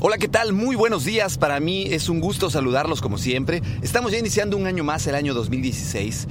Hola, 0.00 0.16
¿qué 0.16 0.28
tal? 0.28 0.54
Muy 0.54 0.74
buenos 0.74 1.04
días. 1.04 1.36
Para 1.36 1.60
mí 1.60 1.88
es 1.90 2.08
un 2.08 2.20
gusto 2.20 2.48
saludarlos 2.48 3.02
como 3.02 3.18
siempre. 3.18 3.60
Estamos 3.82 4.12
ya 4.12 4.18
iniciando 4.18 4.56
un 4.56 4.66
año 4.66 4.82
más, 4.82 5.06
el 5.06 5.14
año 5.14 5.34
2016. 5.34 6.26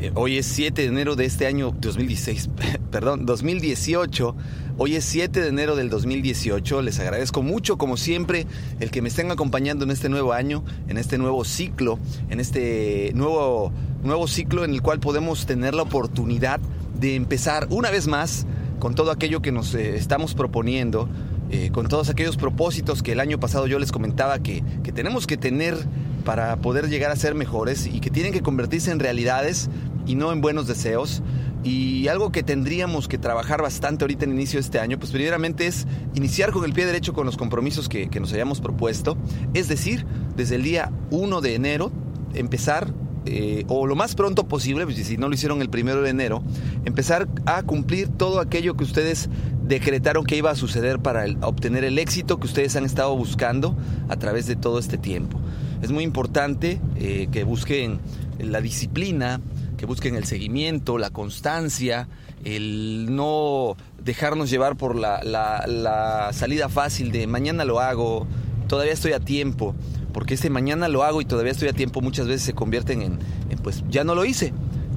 Eh, 0.00 0.10
hoy 0.16 0.38
es 0.38 0.46
7 0.46 0.82
de 0.82 0.88
enero 0.88 1.14
de 1.14 1.26
este 1.26 1.46
año 1.46 1.72
2016, 1.78 2.50
perdón, 2.90 3.26
2018. 3.26 4.34
Hoy 4.76 4.96
es 4.96 5.04
7 5.04 5.40
de 5.40 5.48
enero 5.48 5.76
del 5.76 5.88
2018. 5.88 6.82
Les 6.82 6.98
agradezco 6.98 7.42
mucho, 7.42 7.78
como 7.78 7.96
siempre, 7.96 8.46
el 8.80 8.90
que 8.90 9.02
me 9.02 9.08
estén 9.08 9.30
acompañando 9.30 9.84
en 9.84 9.92
este 9.92 10.08
nuevo 10.08 10.32
año, 10.32 10.64
en 10.88 10.98
este 10.98 11.16
nuevo 11.16 11.44
ciclo, 11.44 12.00
en 12.28 12.40
este 12.40 13.12
nuevo, 13.14 13.72
nuevo 14.02 14.26
ciclo 14.26 14.64
en 14.64 14.72
el 14.72 14.82
cual 14.82 14.98
podemos 14.98 15.46
tener 15.46 15.74
la 15.74 15.82
oportunidad 15.82 16.58
de 16.98 17.14
empezar 17.14 17.68
una 17.70 17.90
vez 17.90 18.08
más 18.08 18.46
con 18.80 18.96
todo 18.96 19.12
aquello 19.12 19.42
que 19.42 19.52
nos 19.52 19.74
eh, 19.74 19.96
estamos 19.96 20.34
proponiendo 20.34 21.08
eh, 21.50 21.70
con 21.72 21.88
todos 21.88 22.08
aquellos 22.08 22.36
propósitos 22.36 23.02
que 23.02 23.12
el 23.12 23.20
año 23.20 23.40
pasado 23.40 23.66
yo 23.66 23.78
les 23.78 23.92
comentaba 23.92 24.38
que, 24.38 24.62
que 24.82 24.92
tenemos 24.92 25.26
que 25.26 25.36
tener 25.36 25.76
para 26.24 26.56
poder 26.56 26.88
llegar 26.88 27.10
a 27.10 27.16
ser 27.16 27.34
mejores 27.34 27.86
y 27.86 28.00
que 28.00 28.10
tienen 28.10 28.32
que 28.32 28.40
convertirse 28.40 28.90
en 28.90 29.00
realidades 29.00 29.68
y 30.06 30.14
no 30.14 30.32
en 30.32 30.40
buenos 30.40 30.66
deseos. 30.66 31.22
Y 31.62 32.08
algo 32.08 32.32
que 32.32 32.42
tendríamos 32.42 33.06
que 33.06 33.18
trabajar 33.18 33.60
bastante 33.60 34.04
ahorita 34.04 34.24
en 34.24 34.32
inicio 34.32 34.58
de 34.58 34.62
este 34.62 34.78
año, 34.78 34.98
pues 34.98 35.10
primeramente 35.10 35.66
es 35.66 35.86
iniciar 36.14 36.52
con 36.52 36.64
el 36.64 36.72
pie 36.72 36.86
derecho 36.86 37.12
con 37.12 37.26
los 37.26 37.36
compromisos 37.36 37.88
que, 37.88 38.08
que 38.08 38.20
nos 38.20 38.32
hayamos 38.32 38.60
propuesto. 38.60 39.18
Es 39.52 39.68
decir, 39.68 40.06
desde 40.36 40.56
el 40.56 40.62
día 40.62 40.90
1 41.10 41.40
de 41.42 41.54
enero, 41.54 41.92
empezar 42.32 42.94
eh, 43.26 43.64
o 43.68 43.86
lo 43.86 43.96
más 43.96 44.14
pronto 44.14 44.48
posible, 44.48 44.84
pues, 44.84 44.96
si 45.06 45.16
no 45.18 45.28
lo 45.28 45.34
hicieron 45.34 45.60
el 45.60 45.68
primero 45.68 46.00
de 46.00 46.10
enero, 46.10 46.42
empezar 46.84 47.28
a 47.44 47.62
cumplir 47.62 48.08
todo 48.08 48.40
aquello 48.40 48.76
que 48.76 48.84
ustedes 48.84 49.28
decretaron 49.70 50.24
que 50.24 50.36
iba 50.36 50.50
a 50.50 50.56
suceder 50.56 50.98
para 50.98 51.24
obtener 51.42 51.84
el 51.84 51.98
éxito 51.98 52.38
que 52.38 52.46
ustedes 52.46 52.76
han 52.76 52.84
estado 52.84 53.16
buscando 53.16 53.76
a 54.08 54.16
través 54.16 54.46
de 54.46 54.56
todo 54.56 54.78
este 54.78 54.98
tiempo. 54.98 55.40
Es 55.80 55.92
muy 55.92 56.04
importante 56.04 56.80
eh, 56.96 57.28
que 57.32 57.44
busquen 57.44 58.00
la 58.38 58.60
disciplina, 58.60 59.40
que 59.78 59.86
busquen 59.86 60.16
el 60.16 60.24
seguimiento, 60.24 60.98
la 60.98 61.10
constancia, 61.10 62.08
el 62.44 63.14
no 63.14 63.76
dejarnos 64.02 64.50
llevar 64.50 64.76
por 64.76 64.96
la, 64.96 65.22
la 65.22 66.30
salida 66.32 66.68
fácil 66.68 67.12
de 67.12 67.26
mañana 67.26 67.64
lo 67.64 67.80
hago, 67.80 68.26
todavía 68.66 68.92
estoy 68.92 69.12
a 69.12 69.20
tiempo 69.20 69.74
porque 70.10 70.34
este 70.34 70.50
mañana 70.50 70.88
lo 70.88 71.02
hago 71.02 71.20
y 71.20 71.24
todavía 71.24 71.52
estoy 71.52 71.68
a 71.68 71.72
tiempo, 71.72 72.00
muchas 72.00 72.26
veces 72.26 72.42
se 72.42 72.52
convierten 72.52 73.02
en, 73.02 73.18
pues 73.62 73.84
ya 73.88 74.04
no 74.04 74.14
lo 74.14 74.24
hice, 74.24 74.52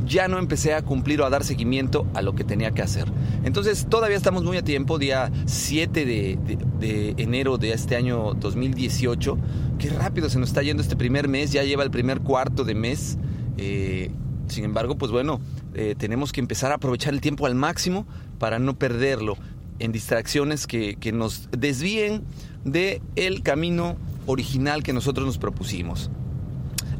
ya 0.05 0.27
no 0.27 0.37
empecé 0.37 0.73
a 0.73 0.81
cumplir 0.81 1.21
o 1.21 1.25
a 1.25 1.29
dar 1.29 1.43
seguimiento 1.43 2.07
a 2.13 2.21
lo 2.21 2.35
que 2.35 2.43
tenía 2.43 2.71
que 2.71 2.81
hacer. 2.81 3.05
Entonces 3.43 3.87
todavía 3.89 4.17
estamos 4.17 4.43
muy 4.43 4.57
a 4.57 4.63
tiempo, 4.63 4.99
día 4.99 5.31
7 5.45 6.05
de, 6.05 7.15
enero 7.17 7.57
de 7.57 7.73
este 7.73 7.95
año 7.95 8.33
2018. 8.33 9.37
Qué 9.79 9.89
rápido 9.89 10.29
se 10.29 10.39
nos 10.39 10.49
está 10.49 10.61
yendo 10.61 10.83
este 10.83 10.95
primer 10.95 11.27
mes, 11.27 11.51
ya 11.51 11.63
lleva 11.63 11.83
el 11.83 11.91
primer 11.91 12.21
cuarto 12.21 12.63
de 12.63 12.75
mes. 12.75 13.17
Eh, 13.57 14.11
sin 14.47 14.65
embargo, 14.65 14.97
pues 14.97 15.11
bueno, 15.11 15.39
eh, 15.73 15.95
tenemos 15.97 16.31
que 16.31 16.41
empezar 16.41 16.71
a 16.71 16.75
aprovechar 16.75 17.13
el 17.13 17.21
tiempo 17.21 17.45
al 17.45 17.55
máximo 17.55 18.05
para 18.39 18.59
no 18.59 18.77
perderlo 18.77 19.37
en 19.79 19.91
distracciones 19.91 20.67
que, 20.67 20.97
nos 21.13 21.49
desvíen 21.51 22.23
del 22.63 23.01
el 23.15 23.41
camino 23.41 23.97
original 24.25 24.83
que 24.83 24.93
nosotros 24.93 25.25
nos 25.25 25.37
propusimos. 25.37 26.09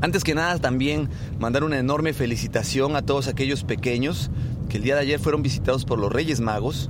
Antes 0.02 0.24
que 0.24 0.36
nada, 0.36 0.60
también 0.60 1.10
mandar 1.40 1.64
una 1.64 1.80
enorme 1.80 2.14
felicitación 2.14 2.96
a 2.96 3.02
todos 3.02 3.28
aquellos 3.28 3.64
pequeños 3.64 4.32
que 4.70 4.78
el 4.78 4.84
día 4.84 4.96
de 4.96 5.02
ayer 5.02 5.20
fueron 5.20 5.44
visitados 5.44 5.86
por 5.86 6.00
los 6.00 6.12
Reyes 6.12 6.40
Magos. 6.40 6.90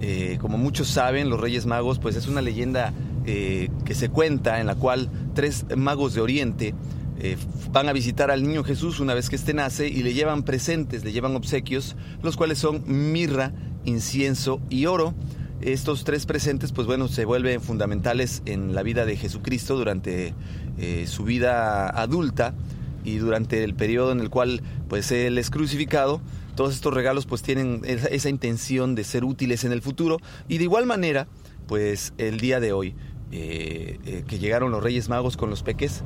Eh, 0.00 0.38
como 0.40 0.58
muchos 0.58 0.88
saben, 0.88 1.30
los 1.30 1.40
Reyes 1.40 1.66
Magos 1.66 1.98
pues 1.98 2.16
es 2.16 2.28
una 2.28 2.42
leyenda 2.42 2.92
eh, 3.24 3.70
que 3.84 3.94
se 3.94 4.08
cuenta 4.08 4.60
en 4.60 4.66
la 4.66 4.74
cual 4.74 5.10
tres 5.34 5.64
magos 5.76 6.14
de 6.14 6.20
Oriente 6.20 6.74
eh, 7.18 7.36
van 7.72 7.88
a 7.88 7.92
visitar 7.92 8.30
al 8.30 8.42
niño 8.42 8.62
Jesús 8.62 9.00
una 9.00 9.14
vez 9.14 9.30
que 9.30 9.36
éste 9.36 9.54
nace 9.54 9.88
y 9.88 10.02
le 10.02 10.12
llevan 10.12 10.42
presentes, 10.42 11.02
le 11.02 11.12
llevan 11.12 11.34
obsequios, 11.34 11.96
los 12.22 12.36
cuales 12.36 12.58
son 12.58 12.84
mirra, 12.86 13.52
incienso 13.84 14.60
y 14.68 14.86
oro 14.86 15.14
estos 15.60 16.04
tres 16.04 16.26
presentes, 16.26 16.72
pues 16.72 16.86
bueno, 16.86 17.08
se 17.08 17.24
vuelven 17.24 17.60
fundamentales 17.60 18.42
en 18.46 18.74
la 18.74 18.82
vida 18.82 19.06
de 19.06 19.16
Jesucristo 19.16 19.76
durante 19.76 20.34
eh, 20.78 21.06
su 21.06 21.24
vida 21.24 21.88
adulta 21.88 22.54
y 23.04 23.16
durante 23.16 23.64
el 23.64 23.74
periodo 23.74 24.12
en 24.12 24.20
el 24.20 24.30
cual 24.30 24.62
pues 24.88 25.10
él 25.12 25.38
es 25.38 25.50
crucificado. 25.50 26.20
Todos 26.54 26.74
estos 26.74 26.92
regalos 26.92 27.26
pues 27.26 27.42
tienen 27.42 27.82
esa, 27.84 28.28
intención 28.28 28.94
de 28.94 29.04
ser 29.04 29.24
útiles 29.24 29.64
en 29.64 29.72
el 29.72 29.82
futuro 29.82 30.18
y 30.48 30.58
de 30.58 30.64
igual 30.64 30.86
manera 30.86 31.26
pues 31.66 32.12
el 32.18 32.40
día 32.40 32.60
de 32.60 32.72
hoy 32.72 32.94
eh, 33.32 33.98
eh, 34.06 34.24
que 34.26 34.38
llegaron 34.38 34.70
los 34.70 34.82
Reyes 34.82 35.08
Magos 35.08 35.36
con 35.36 35.50
los 35.50 35.62
peques, 35.62 36.02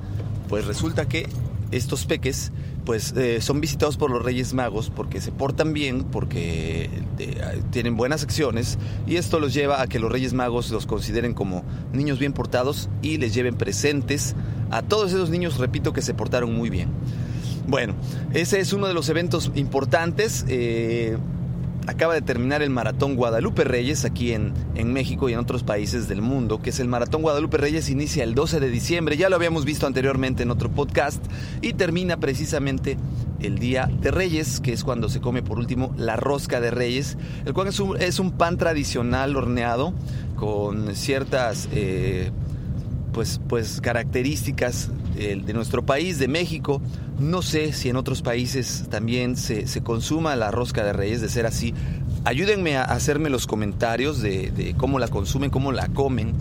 pues 0.49 0.67
resulta 0.67 1.09
que 1.09 1.29
estos 1.71 2.07
peques 2.07 2.53
pues 2.85 3.13
eh, 3.17 3.41
son 3.41 3.61
visitados 3.61 3.97
por 3.97 4.11
los 4.11 4.25
Reyes 4.25 4.55
Magos 4.55 4.91
porque 4.95 5.21
se 5.21 5.33
portan 5.33 5.73
bien, 5.73 6.05
porque 6.05 6.91
eh, 7.19 7.63
tienen 7.71 7.97
buenas 7.97 8.23
acciones 8.23 8.79
y 9.07 9.17
esto 9.17 9.39
los 9.39 9.55
lleva 9.55 9.83
a 9.83 9.87
que 9.87 9.99
los 9.99 10.11
Reyes 10.11 10.33
Magos 10.33 10.71
los 10.71 10.87
consideren 10.87 11.35
como 11.35 11.63
niños 11.93 12.19
bien 12.19 12.33
portados 12.33 12.89
y 13.03 13.19
les 13.19 13.35
lleven 13.35 13.55
presentes 13.57 14.35
a 14.71 14.83
todos 14.83 15.13
esos 15.13 15.31
niños, 15.31 15.59
repito, 15.59 15.93
que 15.93 16.03
se 16.03 16.15
portaron 16.15 16.55
muy 16.55 16.71
bien. 16.71 16.89
Bueno, 17.67 17.95
ese 18.33 18.61
es 18.61 18.73
uno 18.73 18.87
de 18.89 18.95
los 18.95 19.09
eventos 19.09 19.53
importantes. 19.55 20.45
Eh, 20.49 21.17
acaba 21.87 22.15
de 22.15 22.23
terminar 22.23 22.63
el 22.63 22.71
Maratón 22.71 23.17
Guadalupe 23.17 23.65
Reyes 23.65 24.05
aquí 24.05 24.33
en, 24.33 24.53
en, 24.75 24.93
México 24.93 25.29
y 25.29 25.33
en 25.33 25.39
otros 25.39 25.63
países 25.63 26.09
del 26.09 26.23
mundo, 26.23 26.61
que 26.61 26.71
es 26.71 26.81
el 26.81 26.89
Maratón 26.89 27.23
Guadalupe 27.23 27.57
Reyes, 27.57 27.91
inicia 27.91 28.25
el 28.25 28.35
12 28.35 28.61
de 28.61 28.71
diciembre, 28.71 29.17
ya 29.17 29.29
lo 29.29 29.37
habíamos 29.37 29.65
visto 29.65 29.87
anteriormente 29.87 30.43
en 30.43 30.51
otro 30.51 30.71
podcast, 30.71 31.25
y 31.63 31.73
termina 31.73 32.19
precisamente 32.19 32.97
el 33.41 33.59
Día 33.59 33.91
de 34.01 34.11
Reyes, 34.11 34.61
que 34.61 34.73
es 34.73 34.85
cuando 34.85 35.09
se 35.09 35.21
come 35.21 35.43
por 35.43 35.59
último 35.59 35.95
la 35.97 36.17
rosca 36.17 36.61
de 36.61 36.71
Reyes, 36.71 37.17
el 37.45 37.55
cual 37.55 37.69
es 37.69 37.81
un, 37.81 38.01
es 38.01 38.19
un 38.19 38.33
pan 38.33 38.59
tradicional 38.59 39.37
horneado 39.37 39.95
con 40.37 40.95
ciertas... 40.95 41.69
Eh, 41.73 42.31
pues, 43.13 43.41
pues 43.49 43.81
características 43.81 44.91
de 45.15 45.53
nuestro 45.53 45.85
país, 45.85 46.19
de 46.19 46.29
México. 46.29 46.81
No 47.21 47.43
sé 47.43 47.75
si 47.75 47.91
en 47.91 47.97
otros 47.97 48.23
países 48.23 48.87
también 48.89 49.37
se, 49.37 49.67
consuma 49.83 50.37
la 50.37 50.51
rosca 50.51 50.83
de 50.85 50.95
reyes, 50.95 51.21
de 51.21 51.29
ser 51.29 51.45
así. 51.45 51.75
Ayúdenme 52.25 52.79
a 52.79 52.85
hacerme 52.85 53.29
los 53.29 53.47
comentarios 53.47 54.23
de, 54.23 54.75
cómo 54.79 54.99
la 54.99 55.09
consumen, 55.09 55.51
cómo 55.51 55.71
la 55.71 55.89
comen. 55.89 56.33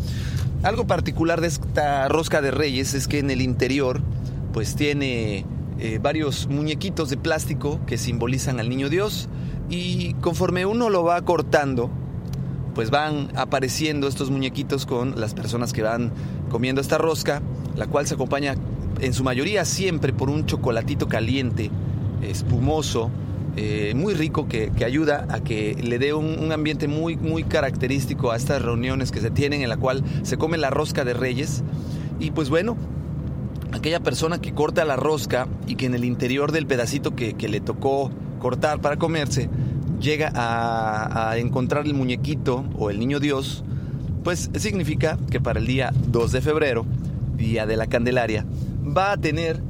Algo 0.64 0.88
particular 0.88 1.42
de 1.42 1.48
esta 1.48 2.08
rosca 2.08 2.42
de 2.42 2.52
reyes 2.52 2.94
es 2.94 3.10
que 3.10 3.20
en 3.20 3.30
el 3.30 3.42
interior 3.42 4.02
pues 4.54 4.76
tiene 4.76 5.46
eh, 5.80 6.00
varios 6.02 6.48
muñequitos 6.48 7.10
de 7.10 7.18
plástico 7.18 7.82
que 7.86 7.98
simbolizan 7.98 8.62
al 8.62 8.70
niño 8.70 8.88
Dios 8.88 9.28
y 9.70 10.14
conforme 10.16 10.66
uno 10.66 10.90
lo 10.90 11.04
va 11.04 11.22
cortando, 11.24 11.90
pues 12.74 12.90
van 12.90 13.30
apareciendo 13.36 14.08
estos 14.08 14.32
muñequitos 14.32 14.86
con 14.86 15.20
las 15.20 15.34
personas 15.34 15.74
que 15.74 15.82
van 15.82 16.14
comiendo 16.50 16.80
esta 16.80 16.98
rosca, 16.98 17.42
la 17.76 17.88
cual 17.88 18.08
se 18.08 18.16
acompaña 18.16 18.56
en 19.02 19.14
su 19.14 19.24
mayoría 19.24 19.66
siempre 19.66 20.14
por 20.14 20.30
un 20.30 20.46
chocolatito 20.46 21.08
caliente, 21.08 21.72
espumoso, 22.22 23.10
eh, 23.56 23.94
muy 23.96 24.14
rico 24.14 24.48
que, 24.48 24.72
ayuda 24.86 25.28
a 25.30 25.42
que 25.42 25.76
le 25.82 26.00
dé 26.00 26.14
un, 26.14 26.52
ambiente 26.52 26.88
muy, 26.88 27.18
muy 27.18 27.44
característico 27.44 28.32
a 28.32 28.38
estas 28.38 28.62
reuniones 28.62 29.12
que 29.12 29.20
se 29.20 29.32
tienen 29.32 29.62
en 29.62 29.70
la 29.70 29.78
cual 29.78 30.04
se 30.24 30.38
come 30.38 30.58
la 30.58 30.70
rosca 30.70 31.04
de 31.04 31.14
reyes. 31.14 31.64
Y 32.20 32.32
pues 32.32 32.50
bueno, 32.50 32.78
aquella 33.72 34.00
persona 34.00 34.40
que 34.40 34.54
corta 34.54 34.86
la 34.86 34.96
rosca 34.96 35.48
y 35.68 35.76
que 35.76 35.88
en 35.88 35.96
el 35.96 36.06
interior 36.06 36.52
del 36.52 36.68
pedacito 36.68 37.16
que, 37.16 37.34
le 37.34 37.60
tocó 37.60 38.12
cortar 38.40 38.80
para 38.80 38.98
comerse, 38.98 39.50
llega 40.00 40.32
a, 40.34 41.32
a 41.32 41.38
encontrar 41.38 41.86
el 41.86 41.94
muñequito 41.94 42.64
o 42.78 42.90
el 42.90 43.00
niño 43.00 43.20
Dios, 43.20 43.64
pues 44.24 44.50
significa 44.56 45.18
que 45.30 45.42
para 45.42 45.60
el 45.60 45.68
día 45.68 45.92
2 46.08 46.32
de 46.32 46.42
febrero, 46.42 46.86
día 47.36 47.66
de 47.66 47.76
la 47.76 47.88
Candelaria, 47.88 48.46
va 48.96 49.14
a 49.14 49.18
tener 49.18 49.62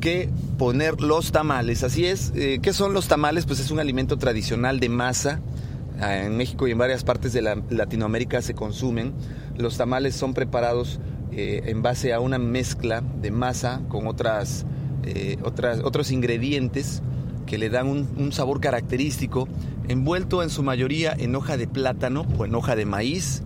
que 0.00 0.28
poner 0.58 1.00
los 1.00 1.32
tamales. 1.32 1.82
Así 1.84 2.06
es, 2.06 2.32
eh, 2.34 2.58
¿qué 2.60 2.72
son 2.72 2.92
los 2.92 3.08
tamales? 3.08 3.46
Pues 3.46 3.60
es 3.60 3.70
un 3.70 3.78
alimento 3.78 4.18
tradicional 4.18 4.80
de 4.80 4.88
masa. 4.88 5.40
Ah, 6.00 6.18
en 6.18 6.36
México 6.36 6.66
y 6.66 6.72
en 6.72 6.78
varias 6.78 7.04
partes 7.04 7.32
de 7.32 7.42
Latinoamérica 7.70 8.42
se 8.42 8.54
consumen. 8.54 9.12
Los 9.56 9.76
tamales 9.76 10.16
son 10.16 10.34
preparados 10.34 10.98
eh, 11.30 11.62
en 11.66 11.82
base 11.82 12.12
a 12.12 12.20
una 12.20 12.38
mezcla 12.38 13.00
de 13.00 13.30
masa 13.30 13.82
con 13.88 14.06
otras, 14.06 14.66
eh, 15.04 15.36
otras, 15.44 15.80
otros 15.80 16.10
ingredientes 16.10 17.02
que 17.46 17.58
le 17.58 17.70
dan 17.70 17.86
un, 17.86 18.32
sabor 18.32 18.60
característico, 18.60 19.48
envuelto 19.88 20.42
en 20.42 20.50
su 20.50 20.62
mayoría 20.62 21.14
en 21.16 21.34
hoja 21.34 21.56
de 21.56 21.66
plátano 21.66 22.26
o 22.38 22.44
en 22.44 22.54
hoja 22.54 22.76
de 22.76 22.86
maíz, 22.86 23.42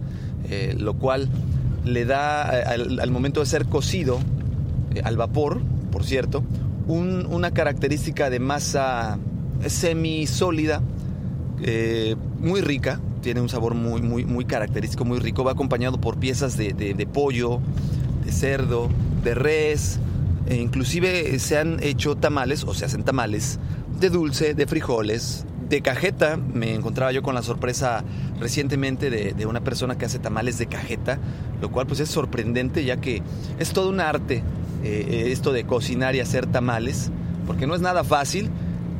lo 0.77 0.95
cual 0.95 1.29
le 1.85 2.05
da 2.05 2.43
al 2.45 3.11
momento 3.11 3.41
de 3.41 3.47
ser 3.47 3.67
cocido 3.67 4.21
al 5.05 5.17
vapor, 5.17 5.61
por 5.91 6.05
cierto, 6.05 6.43
una 6.87 7.51
característica 7.51 8.31
de 8.31 8.39
masa 8.39 9.19
semisólida, 9.67 10.83
eh, 11.63 12.17
muy 12.39 12.61
rica, 12.61 13.01
tiene 13.23 13.41
un 13.41 13.49
sabor 13.49 13.75
muy, 13.75 14.03
muy, 14.03 14.45
característico, 14.45 15.05
muy 15.05 15.19
rico, 15.19 15.43
va 15.43 15.53
acompañado 15.53 16.01
por 16.01 16.19
piezas 16.19 16.57
de, 16.57 17.09
pollo, 17.13 17.61
de 18.25 18.31
cerdo, 18.31 18.89
de 19.25 19.35
res, 19.35 19.99
e 20.47 20.57
inclusive 20.57 21.39
se 21.41 21.59
han 21.59 21.83
hecho 21.83 22.17
tamales, 22.17 22.63
o 22.65 22.73
se 22.73 22.85
hacen 22.85 23.03
tamales, 23.03 23.59
de 23.99 24.11
dulce, 24.11 24.55
de 24.55 24.67
frijoles, 24.67 25.45
de 25.69 25.81
cajeta. 25.81 26.37
Me 26.37 26.75
encontraba 26.75 27.11
yo 27.11 27.23
con 27.23 27.35
la 27.35 27.43
sorpresa 27.43 28.05
recientemente 28.39 29.11
de, 29.11 29.47
una 29.47 29.61
persona 29.61 29.99
que 29.99 30.05
hace 30.05 30.19
tamales 30.19 30.59
de 30.59 30.67
cajeta, 30.67 31.19
lo 31.61 31.71
cual 31.71 31.87
pues 31.87 32.01
es 32.01 32.09
sorprendente 32.09 32.85
ya 32.85 32.99
que 32.99 33.23
es 33.59 33.73
todo 33.73 33.89
un 33.89 34.01
arte 34.01 34.43
eh, 34.83 35.29
esto 35.33 35.53
de 35.53 35.65
cocinar 35.65 36.15
y 36.15 36.21
hacer 36.21 36.47
tamales, 36.47 37.11
porque 37.47 37.67
no 37.67 37.75
es 37.75 37.81
nada 37.81 38.05
fácil, 38.05 38.51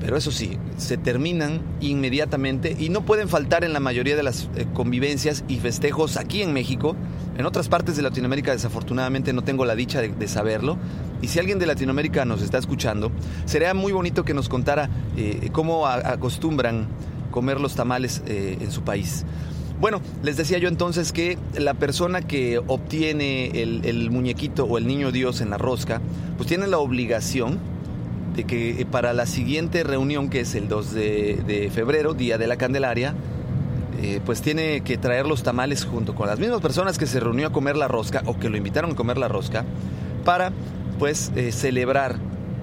pero 0.01 0.17
eso 0.17 0.31
sí, 0.31 0.59
se 0.77 0.97
terminan 0.97 1.63
inmediatamente 1.81 2.77
y 2.79 2.91
no 2.91 3.03
pueden 3.03 3.29
faltar 3.29 3.65
en 3.65 3.73
la 3.73 3.81
mayoría 3.81 4.17
de 4.17 4.23
las 4.23 4.49
eh, 4.57 4.67
convivencias 4.75 5.45
y 5.49 5.59
festejos 5.59 6.17
aquí 6.17 6.43
en 6.43 6.53
México. 6.53 6.95
En 7.39 7.47
otras 7.47 7.69
partes 7.69 7.97
de 7.97 8.03
Latinoamérica 8.03 8.53
desafortunadamente 8.53 9.33
no 9.33 9.43
tengo 9.43 9.65
la 9.65 9.75
dicha 9.75 10.01
de, 10.01 10.29
saberlo. 10.29 10.77
Y 11.23 11.29
si 11.29 11.39
alguien 11.39 11.59
de 11.59 11.67
Latinoamérica 11.67 12.25
nos 12.25 12.43
está 12.43 12.59
escuchando, 12.59 13.11
sería 13.47 13.73
muy 13.75 13.93
bonito 13.93 14.25
que 14.25 14.35
nos 14.35 14.49
contara 14.49 14.91
eh, 15.17 15.49
cómo 15.53 15.87
acostumbran 15.87 16.89
comer 17.31 17.61
los 17.61 17.75
tamales 17.75 18.23
en 18.27 18.71
su 18.71 18.83
país. 18.83 19.27
Bueno, 19.79 20.01
les 20.23 20.39
decía 20.39 20.57
yo 20.57 20.69
entonces 20.69 21.13
que 21.13 21.37
la 21.55 21.75
persona 21.75 22.23
que 22.23 22.59
obtiene 22.59 23.61
el, 23.61 24.11
muñequito 24.11 24.65
o 24.65 24.79
el 24.79 24.87
niño 24.87 25.13
Dios 25.13 25.43
en 25.43 25.51
la 25.51 25.59
rosca, 25.59 26.01
pues 26.39 26.49
tiene 26.49 26.67
la 26.67 26.79
obligación 26.79 27.59
de 28.35 28.45
que 28.45 28.81
eh, 28.81 28.87
para 28.87 29.13
la 29.13 29.27
siguiente 29.27 29.85
reunión, 29.85 30.31
que 30.31 30.41
es 30.41 30.55
el 30.55 30.69
2 30.69 30.95
de, 30.95 31.71
febrero, 31.75 32.15
Día 32.15 32.39
de 32.39 32.47
la 32.47 32.57
Candelaria, 32.57 33.15
eh, 34.01 34.21
pues 34.25 34.41
tiene 34.41 34.81
que 34.81 34.97
traer 34.97 35.27
los 35.27 35.43
tamales 35.43 35.85
junto 35.85 36.15
con 36.15 36.27
las 36.27 36.39
mismas 36.39 36.63
personas 36.63 36.97
que 36.97 37.07
se 37.07 37.21
reunió 37.21 37.49
a 37.49 37.53
comer 37.53 37.77
la 37.77 37.89
rosca 37.89 38.23
o 38.25 38.39
que 38.39 38.49
lo 38.49 38.57
invitaron 38.57 38.93
a 38.93 38.95
comer 38.95 39.19
la 39.19 39.29
rosca, 39.29 39.67
para 40.25 40.53
pues 40.99 41.33
eh, 41.37 41.53
celebrar 41.53 42.17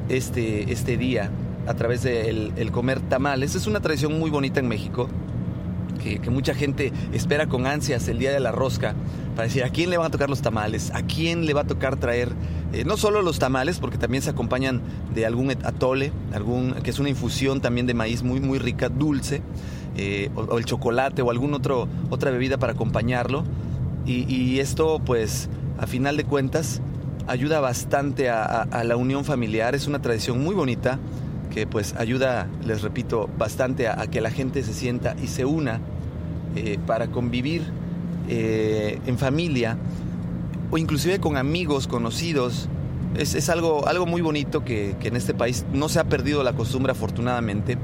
este, 0.10 0.72
este 0.72 0.98
día 0.98 1.30
a 1.68 1.76
través 1.76 2.02
del 2.02 2.54
el 2.56 2.72
comer 2.72 3.02
tamales. 3.02 3.54
Es 3.54 3.68
una 3.68 3.82
tradición 3.82 4.18
muy 4.18 4.32
bonita 4.32 4.60
en 4.60 4.68
México 4.68 5.08
que, 6.04 6.30
mucha 6.30 6.54
gente 6.54 6.92
espera 7.14 7.48
con 7.48 7.66
ansias 7.66 8.08
el 8.08 8.20
día 8.20 8.32
de 8.32 8.40
la 8.40 8.52
rosca 8.52 8.94
para 9.36 9.48
decir 9.48 9.64
a 9.64 9.70
quién 9.70 9.90
le 9.90 9.98
van 9.98 10.08
a 10.08 10.12
tocar 10.12 10.30
los 10.30 10.42
tamales, 10.42 10.92
a 10.94 11.02
quién 11.04 11.46
le 11.46 11.54
va 11.54 11.62
a 11.62 11.68
tocar 11.68 11.96
traer 11.96 12.34
eh, 12.74 12.84
no 12.86 12.98
solo 12.98 13.22
los 13.22 13.38
tamales, 13.38 13.80
porque 13.80 14.00
también 14.00 14.24
se 14.24 14.32
acompañan 14.32 14.82
de 15.14 15.28
algún 15.28 15.52
atole, 15.52 16.12
algún, 16.34 16.74
que 16.84 16.90
es 16.90 16.98
una 16.98 17.10
infusión 17.10 17.62
también 17.62 17.86
de 17.86 17.94
maíz 17.94 18.24
muy, 18.24 18.40
muy 18.40 18.58
rica, 18.58 18.90
dulce, 18.90 19.44
eh, 19.96 20.32
o, 20.36 20.58
el 20.58 20.66
chocolate 20.66 21.22
o 21.22 21.30
alguna 21.30 21.58
otra 22.10 22.32
bebida 22.32 22.58
para 22.58 22.74
acompañarlo. 22.74 23.44
Y, 24.06 24.60
esto, 24.60 25.00
pues, 25.06 25.50
a 25.78 25.88
final 25.88 26.18
de 26.18 26.26
cuentas, 26.26 26.82
ayuda 27.28 27.62
bastante 27.62 28.30
a, 28.30 28.84
la 28.84 28.98
unión 28.98 29.24
familiar, 29.24 29.76
es 29.76 29.88
una 29.88 30.02
tradición 30.02 30.44
muy 30.44 30.54
bonita 30.54 31.00
que 31.54 31.68
pues 31.68 31.96
ayuda, 31.98 32.48
les 32.66 32.82
repito, 32.82 33.30
bastante 33.38 33.88
a, 33.88 34.08
que 34.08 34.20
la 34.20 34.32
gente 34.32 34.64
se 34.64 34.74
sienta 34.74 35.16
y 35.24 35.28
se 35.28 35.46
una 35.46 35.80
eh, 36.56 36.78
para 36.86 37.08
convivir 37.08 37.64
eh, 38.30 39.00
en 39.06 39.18
familia 39.18 39.78
o 40.72 40.78
inclusive 40.78 41.20
con 41.20 41.38
amigos, 41.38 41.88
conocidos. 41.88 42.68
Es, 43.16 43.48
algo, 43.50 43.88
algo 43.88 44.08
muy 44.08 44.22
bonito 44.22 44.66
que, 44.66 44.96
que, 45.00 45.10
en 45.10 45.16
este 45.16 45.36
país 45.36 45.66
no 45.72 45.88
se 45.88 46.00
ha 46.00 46.06
perdido 46.06 46.44
la 46.44 46.54
costumbre 46.54 46.92
afortunadamente. 46.92 47.78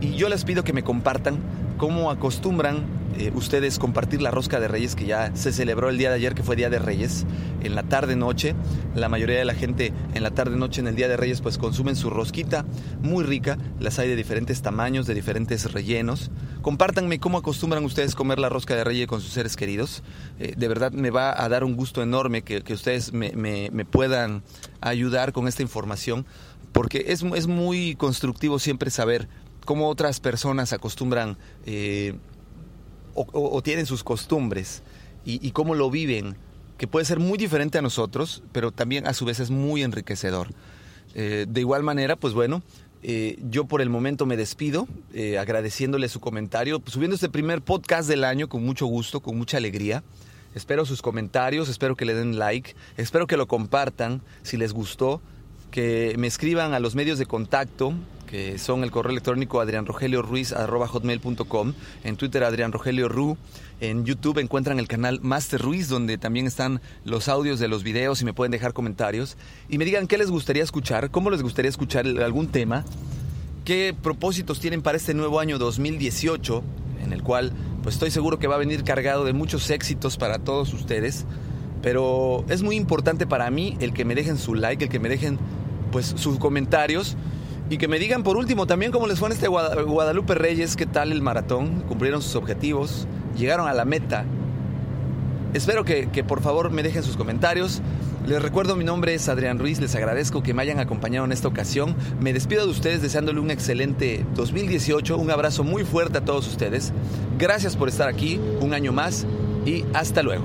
Y 0.00 0.14
yo 0.14 0.28
les 0.28 0.44
pido 0.44 0.64
que 0.64 0.72
me 0.72 0.82
compartan 0.82 1.38
cómo 1.78 2.10
acostumbran 2.10 2.78
eh, 3.18 3.30
ustedes 3.34 3.78
compartir 3.78 4.22
la 4.22 4.30
rosca 4.30 4.60
de 4.60 4.68
Reyes 4.68 4.94
que 4.94 5.06
ya 5.06 5.34
se 5.36 5.52
celebró 5.52 5.88
el 5.88 5.98
día 5.98 6.08
de 6.10 6.16
ayer, 6.16 6.34
que 6.34 6.42
fue 6.42 6.56
Día 6.56 6.70
de 6.70 6.78
Reyes, 6.78 7.26
en 7.62 7.74
la 7.74 7.82
tarde-noche. 7.82 8.54
La 8.94 9.08
mayoría 9.08 9.38
de 9.38 9.44
la 9.44 9.54
gente 9.54 9.92
en 10.14 10.22
la 10.22 10.30
tarde-noche, 10.30 10.80
en 10.80 10.86
el 10.86 10.96
Día 10.96 11.08
de 11.08 11.16
Reyes, 11.16 11.40
pues 11.40 11.58
consumen 11.58 11.96
su 11.96 12.10
rosquita 12.10 12.64
muy 13.00 13.24
rica. 13.24 13.58
Las 13.80 13.98
hay 13.98 14.08
de 14.08 14.16
diferentes 14.16 14.62
tamaños, 14.62 15.06
de 15.06 15.14
diferentes 15.14 15.72
rellenos. 15.72 16.30
Compártanme 16.62 17.18
cómo 17.18 17.38
acostumbran 17.38 17.84
ustedes 17.84 18.14
comer 18.14 18.38
la 18.38 18.48
rosca 18.48 18.74
de 18.74 18.84
Reyes 18.84 19.06
con 19.06 19.20
sus 19.20 19.32
seres 19.32 19.56
queridos. 19.56 20.02
Eh, 20.38 20.54
de 20.56 20.68
verdad 20.68 20.92
me 20.92 21.10
va 21.10 21.42
a 21.42 21.48
dar 21.48 21.64
un 21.64 21.76
gusto 21.76 22.02
enorme 22.02 22.42
que, 22.42 22.62
ustedes 22.72 23.12
me, 23.12 23.30
puedan 23.84 24.42
ayudar 24.80 25.32
con 25.32 25.48
esta 25.48 25.62
información, 25.62 26.24
porque 26.72 27.06
es, 27.08 27.22
es 27.22 27.46
muy 27.46 27.94
constructivo 27.96 28.58
siempre 28.58 28.90
saber 28.90 29.28
cómo 29.64 29.88
otras 29.88 30.20
personas 30.20 30.72
acostumbran 30.72 31.36
eh, 31.66 32.14
o, 33.14 33.62
tienen 33.62 33.86
sus 33.86 34.04
costumbres 34.04 34.82
y, 35.24 35.50
cómo 35.52 35.74
lo 35.74 35.90
viven, 35.90 36.36
que 36.78 36.86
puede 36.86 37.04
ser 37.04 37.18
muy 37.18 37.38
diferente 37.38 37.78
a 37.78 37.82
nosotros, 37.82 38.42
pero 38.52 38.72
también 38.72 39.06
a 39.06 39.14
su 39.14 39.24
vez 39.24 39.40
es 39.40 39.50
muy 39.50 39.82
enriquecedor. 39.82 40.48
Eh, 41.14 41.46
de 41.48 41.60
igual 41.60 41.82
manera, 41.82 42.16
pues 42.16 42.34
bueno, 42.34 42.62
eh, 43.02 43.38
yo 43.50 43.64
por 43.64 43.82
el 43.82 43.90
momento 43.90 44.26
me 44.26 44.36
despido, 44.36 44.88
eh, 45.12 45.38
agradeciéndole 45.38 46.08
su 46.08 46.20
comentario, 46.20 46.82
subiendo 46.86 47.14
este 47.14 47.28
primer 47.28 47.62
podcast 47.62 48.08
del 48.08 48.24
año 48.24 48.48
con 48.48 48.64
mucho 48.64 48.86
gusto, 48.86 49.20
con 49.20 49.36
mucha 49.36 49.56
alegría. 49.56 50.02
Espero 50.54 50.84
sus 50.84 51.02
comentarios, 51.02 51.68
espero 51.68 51.96
que 51.96 52.04
le 52.04 52.14
den 52.14 52.38
like, 52.38 52.74
espero 52.96 53.26
que 53.26 53.36
lo 53.36 53.48
compartan 53.48 54.22
si 54.42 54.56
les 54.56 54.72
gustó, 54.72 55.20
que 55.70 56.14
me 56.18 56.26
escriban 56.26 56.74
a 56.74 56.80
los 56.80 56.94
medios 56.94 57.18
de 57.18 57.26
contacto, 57.26 57.94
que 58.32 58.58
son 58.58 58.82
el 58.82 58.90
correo 58.90 59.10
electrónico 59.10 59.60
adrianrogelioruiz.com, 59.60 61.74
en 62.02 62.16
Twitter 62.16 62.44
Adrián 62.44 62.72
Rogelio 62.72 63.10
Ru, 63.10 63.36
en 63.78 64.06
YouTube 64.06 64.38
encuentran 64.38 64.78
el 64.78 64.88
canal 64.88 65.20
Master 65.20 65.60
Ruiz, 65.60 65.90
donde 65.90 66.16
también 66.16 66.46
están 66.46 66.80
los 67.04 67.28
audios 67.28 67.60
de 67.60 67.68
los 67.68 67.82
videos 67.82 68.22
y 68.22 68.24
me 68.24 68.32
pueden 68.32 68.50
dejar 68.50 68.72
comentarios. 68.72 69.36
Y 69.68 69.76
me 69.76 69.84
digan 69.84 70.06
qué 70.06 70.16
les 70.16 70.30
gustaría 70.30 70.62
escuchar, 70.62 71.10
cómo 71.10 71.28
les 71.28 71.42
gustaría 71.42 71.68
escuchar 71.68 72.06
algún 72.06 72.48
tema, 72.48 72.86
qué 73.66 73.94
propósitos 74.02 74.60
tienen 74.60 74.80
para 74.80 74.96
este 74.96 75.12
nuevo 75.12 75.38
año 75.38 75.58
2018, 75.58 76.62
en 77.04 77.12
el 77.12 77.22
cual 77.22 77.52
pues 77.82 77.96
estoy 77.96 78.10
seguro 78.10 78.38
que 78.38 78.46
va 78.46 78.54
a 78.54 78.58
venir 78.58 78.82
cargado 78.82 79.26
de 79.26 79.34
muchos 79.34 79.68
éxitos 79.68 80.16
para 80.16 80.38
todos 80.38 80.72
ustedes. 80.72 81.26
Pero 81.82 82.46
es 82.48 82.62
muy 82.62 82.76
importante 82.76 83.26
para 83.26 83.50
mí 83.50 83.76
el 83.80 83.92
que 83.92 84.06
me 84.06 84.14
dejen 84.14 84.38
su 84.38 84.54
like, 84.54 84.84
el 84.84 84.90
que 84.90 85.00
me 85.00 85.10
dejen 85.10 85.38
pues 85.90 86.14
sus 86.16 86.38
comentarios 86.38 87.18
y 87.72 87.78
que 87.78 87.88
me 87.88 87.98
digan 87.98 88.22
por 88.22 88.36
último 88.36 88.66
también 88.66 88.92
cómo 88.92 89.06
les 89.06 89.18
fue 89.18 89.28
en 89.28 89.32
este 89.32 89.48
Guadalupe 89.48 90.34
Reyes, 90.34 90.76
qué 90.76 90.84
tal 90.84 91.10
el 91.10 91.22
maratón, 91.22 91.80
cumplieron 91.88 92.20
sus 92.20 92.36
objetivos, 92.36 93.06
llegaron 93.34 93.66
a 93.66 93.72
la 93.72 93.86
meta. 93.86 94.26
Espero 95.54 95.82
que, 95.82 96.06
por 96.28 96.42
favor 96.42 96.70
me 96.70 96.82
dejen 96.82 97.02
sus 97.02 97.16
comentarios. 97.16 97.80
Les 98.26 98.42
recuerdo, 98.42 98.76
mi 98.76 98.84
nombre 98.84 99.14
es 99.14 99.26
Adrián 99.30 99.58
Ruiz, 99.58 99.80
les 99.80 99.94
agradezco 99.94 100.42
que 100.42 100.52
me 100.52 100.60
hayan 100.60 100.80
acompañado 100.80 101.24
en 101.24 101.32
esta 101.32 101.48
ocasión. 101.48 101.96
Me 102.20 102.34
despido 102.34 102.66
de 102.66 102.72
ustedes 102.72 103.00
deseándole 103.00 103.40
un 103.40 103.50
excelente 103.50 104.26
2018, 104.34 105.16
un 105.16 105.30
abrazo 105.30 105.64
muy 105.64 105.84
fuerte 105.84 106.18
a 106.18 106.24
todos 106.26 106.46
ustedes. 106.48 106.92
Gracias 107.38 107.74
por 107.74 107.88
estar 107.88 108.06
aquí 108.06 108.38
un 108.60 108.74
año 108.74 108.92
más 108.92 109.24
y 109.64 109.86
hasta 109.94 110.22
luego. 110.22 110.44